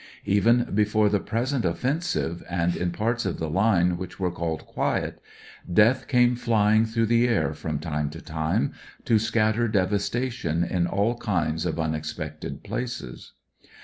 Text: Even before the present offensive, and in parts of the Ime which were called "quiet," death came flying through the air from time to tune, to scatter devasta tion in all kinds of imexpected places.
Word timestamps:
Even 0.25 0.67
before 0.73 1.09
the 1.09 1.19
present 1.19 1.63
offensive, 1.63 2.41
and 2.49 2.75
in 2.75 2.89
parts 2.89 3.23
of 3.23 3.37
the 3.37 3.51
Ime 3.55 3.97
which 3.99 4.19
were 4.19 4.31
called 4.31 4.65
"quiet," 4.65 5.21
death 5.71 6.07
came 6.07 6.35
flying 6.35 6.87
through 6.87 7.05
the 7.05 7.27
air 7.27 7.53
from 7.53 7.77
time 7.77 8.09
to 8.09 8.19
tune, 8.19 8.73
to 9.05 9.19
scatter 9.19 9.67
devasta 9.69 10.31
tion 10.31 10.63
in 10.63 10.87
all 10.87 11.17
kinds 11.19 11.67
of 11.67 11.75
imexpected 11.77 12.63
places. 12.63 13.33